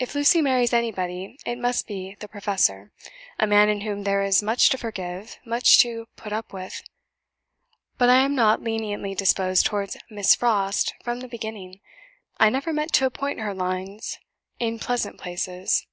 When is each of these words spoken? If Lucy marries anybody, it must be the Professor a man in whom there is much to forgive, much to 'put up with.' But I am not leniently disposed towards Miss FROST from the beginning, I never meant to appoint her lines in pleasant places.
If 0.00 0.16
Lucy 0.16 0.42
marries 0.42 0.72
anybody, 0.72 1.38
it 1.46 1.58
must 1.58 1.86
be 1.86 2.16
the 2.18 2.26
Professor 2.26 2.90
a 3.38 3.46
man 3.46 3.68
in 3.68 3.82
whom 3.82 4.02
there 4.02 4.20
is 4.20 4.42
much 4.42 4.68
to 4.70 4.76
forgive, 4.78 5.38
much 5.44 5.78
to 5.78 6.08
'put 6.16 6.32
up 6.32 6.52
with.' 6.52 6.82
But 7.96 8.10
I 8.10 8.16
am 8.24 8.34
not 8.34 8.62
leniently 8.62 9.14
disposed 9.14 9.64
towards 9.64 9.96
Miss 10.10 10.34
FROST 10.34 10.94
from 11.04 11.20
the 11.20 11.28
beginning, 11.28 11.78
I 12.36 12.50
never 12.50 12.72
meant 12.72 12.92
to 12.94 13.06
appoint 13.06 13.38
her 13.38 13.54
lines 13.54 14.18
in 14.58 14.80
pleasant 14.80 15.20
places. 15.20 15.86